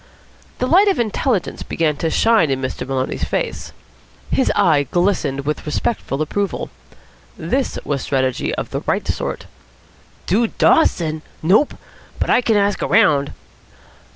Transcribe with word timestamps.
The 0.57 0.65
light 0.65 0.87
of 0.87 0.97
intelligence 0.97 1.61
began 1.61 1.95
to 1.97 2.09
shine 2.09 2.49
in 2.49 2.59
Master 2.59 2.87
Maloney's 2.87 3.23
face. 3.23 3.71
His 4.31 4.51
eye 4.55 4.87
glistened 4.89 5.45
with 5.45 5.63
respectful 5.63 6.23
approval. 6.23 6.71
This 7.37 7.77
was 7.85 8.01
strategy 8.01 8.51
of 8.55 8.71
the 8.71 8.81
right 8.87 9.07
sort. 9.07 9.45
"Dude 10.25 10.57
Dawson? 10.57 11.21
Nope. 11.43 11.75
But 12.19 12.31
I 12.31 12.41
can 12.41 12.57
ask 12.57 12.81
around." 12.81 13.33